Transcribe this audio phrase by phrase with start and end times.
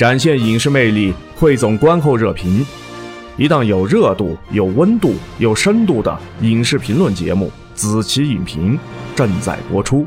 [0.00, 2.64] 展现影视魅力，汇总观后热评。
[3.36, 8.78] 一档有热度、有温度、有深度的影视评论节目《子期影评》
[9.14, 10.06] 正在播出。